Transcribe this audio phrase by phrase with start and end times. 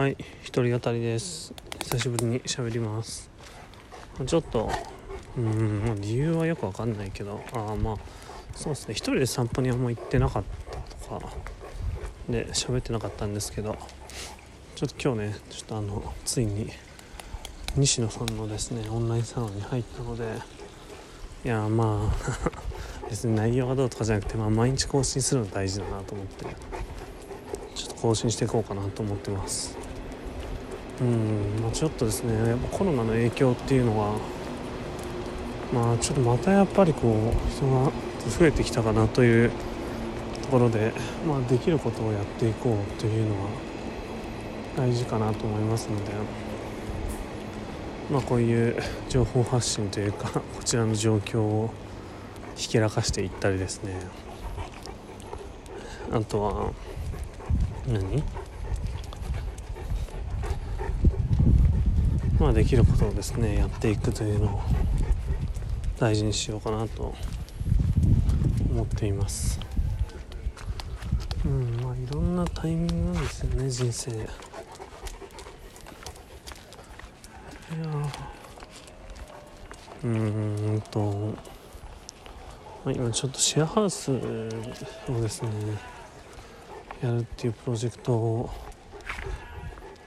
[0.00, 1.52] はい一人語りです。
[1.78, 3.30] 久しぶりに喋ります。
[4.24, 4.70] ちょっと
[5.36, 7.96] うん理由はよくわかんないけどああまあ
[8.54, 8.94] そうですね。
[8.94, 11.32] 一人で散歩にあんま行ってなかったとか
[12.30, 13.76] で喋ってなかったんですけど
[14.74, 16.70] ちょっと今日ねちょっとあのついに
[17.76, 20.24] 西野さんのですねオンラインサロンに入ったので
[21.44, 22.50] いやまあ
[23.10, 26.46] 別に内容がどうとかじゃなくて、まあ、毎日更新するの大事だなと思って
[27.74, 29.89] ちょっと更新していこうかなと思ってます。
[31.00, 34.18] うんまあちょっとですねやっぱコロナの影響っていうのは
[35.72, 37.90] まあちょっとまたやっぱりこう人が
[38.38, 39.50] 増えてきたかなという
[40.42, 40.92] ところで、
[41.26, 43.48] まあ、できることをやっていこうというのは
[44.76, 46.12] 大事かなと思いますので、
[48.10, 48.76] まあ、こういう
[49.08, 51.70] 情報発信というか こちらの状況を
[52.56, 53.94] ひけらかしていったりですね。
[56.12, 56.72] あとは
[57.86, 58.22] 何？
[62.40, 64.62] まあできることをですねやっていくというのを
[65.98, 67.14] 大事にしようかなと
[68.70, 69.60] 思っています。
[71.44, 74.10] うんまあいろんなタイミングなんですよね人生。
[74.10, 74.26] いや
[80.02, 81.34] うーんと、
[82.84, 85.50] まあ、今ちょっとシェアハウスをですね
[87.02, 88.50] やるっていうプロジェクトを、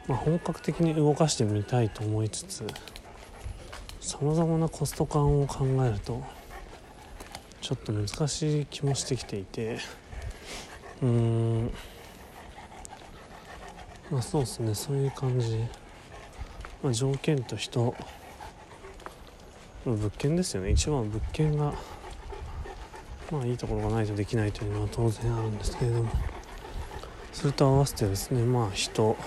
[0.08, 2.66] まあ、本格的に動かしてみたいと思いつつ
[4.02, 6.22] さまざまなコスト感を考えると
[7.62, 9.80] ちょっと難しい気もしてきていて
[11.02, 11.72] うーん。
[14.12, 14.76] まあそうですね。
[14.76, 15.58] そういう感じ、
[16.84, 17.96] まあ、条件と人
[19.86, 20.72] 物件ですよね。
[20.72, 21.74] 一番物件が
[23.32, 26.12] まあいいところがないとできないというのは当然あるんですけれども。
[27.32, 29.18] それと合わせてですねまあ人。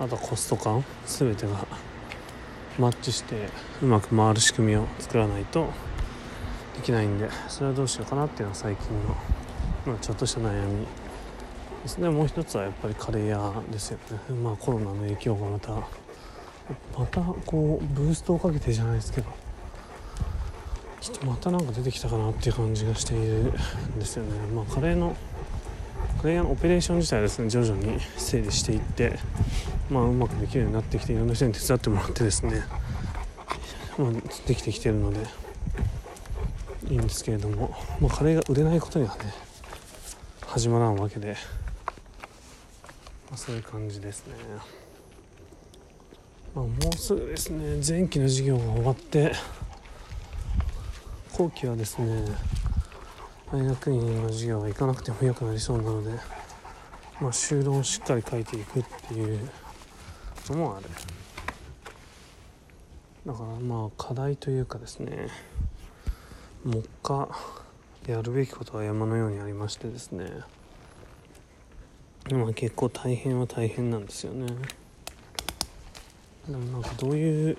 [0.00, 1.66] あとコスト感全てが
[2.78, 3.48] マッチして
[3.82, 5.68] うまく回る仕組みを作らないと
[6.76, 9.16] できないんでそれはどうしようかなっていうのは最近の、
[9.86, 10.86] まあ、ちょっとした悩み
[11.82, 12.08] ですね。
[12.10, 14.34] もう一つはやっぱりカレー屋ですよね。
[14.34, 15.72] まあコロナの影響がまた
[16.98, 19.26] またこうブーストをかけてじゃないですけど
[21.00, 23.52] ちょっとまたなんか出てきたかなっていう感じがしている
[23.96, 24.30] んですよね。
[24.54, 25.16] まあカレーの
[26.20, 29.18] カレー屋のオペレーション自体はですね徐々に整理していって
[29.90, 32.62] まあうまくできるようになってきていろんな人に手伝ってもらってですね
[33.98, 34.12] まあ、
[34.46, 35.18] できてきてるので
[36.88, 39.24] いいんですけれども、まあ、カレーが売れないことにはね
[40.46, 41.36] 始まらんわけで、
[43.28, 44.34] まあ、そういう感じですね、
[46.54, 49.32] まあ、もうすぐですね前期の授業が終わって
[51.34, 52.24] 後期はですね
[53.52, 56.10] 大学院の授業は行かなくてもよくなりそうなので、
[57.20, 59.50] まあ、修論をしっかり書いていくっていう
[60.50, 60.86] のもある。
[63.26, 65.28] だからまあ課題というかですね
[66.64, 67.28] 目下
[68.06, 70.30] やるべきことは山のようにありましてですね
[72.30, 74.46] まあ結構大変は大変なんですよね。
[76.48, 77.58] でもなんかどういう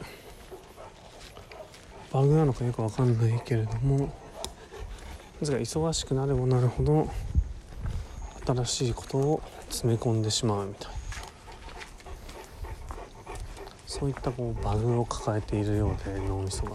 [2.12, 4.14] バグなのかよくわかんないけれども
[5.42, 7.10] ですが忙しくなればなるほど
[8.46, 10.94] 新しいことを詰め込んでしまうみたいな。
[13.88, 16.72] そういったこうバグを抱えているようで脳みそが、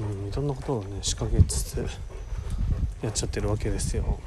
[0.00, 1.86] うん、いろんなことをね仕掛けつつ
[3.02, 4.18] やっちゃってるわけですよ。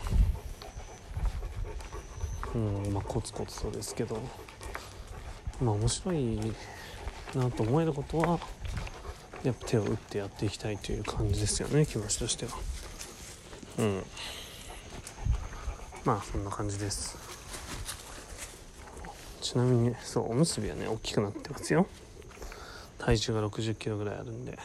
[2.53, 4.19] うんまあコツコツとですけど。
[5.61, 6.39] まあ面白い
[7.35, 8.39] なと思えることは
[9.43, 12.51] やっぱ手を打ってやっていきたいという感じですよね気持ちとしては。
[13.79, 14.03] うん。
[16.03, 17.17] まあそんな感じです。
[19.41, 21.87] ちなみにそうおむすびはね大きくなってますよ。
[22.97, 24.57] 体重が6 0キロぐらいあるんで。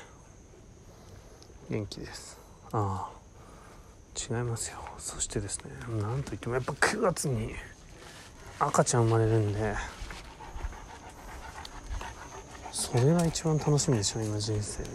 [1.71, 2.39] 元気です。
[2.73, 3.23] ああ。
[4.15, 4.79] 違いますよ。
[4.99, 7.55] そしてですねなんといってもやっぱ9月に
[8.59, 9.75] 赤ちゃん生まれるんで。
[12.93, 14.93] それが一番楽しみでしょ今人生って。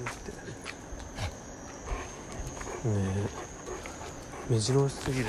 [2.87, 2.95] ね
[4.49, 4.53] え。
[4.53, 5.25] 目白押しすぎる。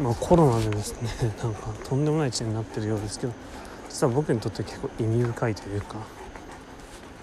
[0.00, 1.08] まあ、コロナでですね
[1.40, 3.32] なんかとんでもない地になってるようですけど
[3.88, 5.98] 実は僕にとって結構意味深いというか、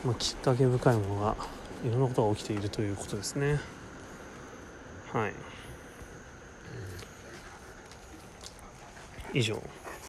[0.05, 1.35] まあ、きっかけ深いものが
[1.83, 3.59] いろんなことが起きているということですね。
[5.11, 5.33] はい。
[9.33, 9.61] 以上。